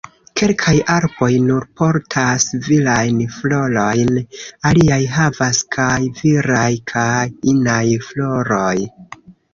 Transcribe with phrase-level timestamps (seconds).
[0.39, 4.17] Kelkaj arboj nur portas virajn florojn..
[4.71, 8.77] Aliaj havas kaj viraj kaj inaj floroj.